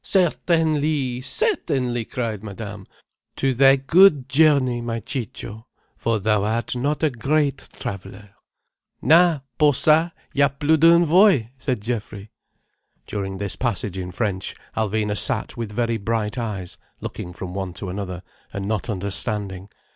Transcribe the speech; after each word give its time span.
"Certainly! 0.03 1.21
Certainly!" 1.21 2.05
cried 2.05 2.43
Madame. 2.43 2.87
"To 3.35 3.53
thy 3.53 3.75
good 3.75 4.27
journey, 4.27 4.81
my 4.81 4.99
Ciccio, 4.99 5.67
for 5.95 6.17
thou 6.17 6.43
art 6.43 6.75
not 6.75 7.03
a 7.03 7.11
great 7.11 7.69
traveller—" 7.73 8.31
"Na, 9.03 9.41
pour 9.59 9.73
ça, 9.73 10.11
y'a 10.33 10.49
plus 10.49 10.77
d'une 10.79 11.05
voie," 11.05 11.51
said 11.59 11.81
Geoffrey. 11.83 12.31
During 13.05 13.37
this 13.37 13.55
passage 13.55 13.99
in 13.99 14.11
French 14.11 14.55
Alvina 14.75 15.15
sat 15.15 15.55
with 15.55 15.71
very 15.71 15.97
bright 15.97 16.35
eyes 16.35 16.79
looking 16.99 17.31
from 17.31 17.53
one 17.53 17.71
to 17.73 17.87
another, 17.91 18.23
and 18.51 18.65
not 18.67 18.89
understanding. 18.89 19.69